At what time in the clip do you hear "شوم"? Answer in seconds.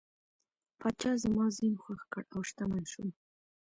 2.91-3.09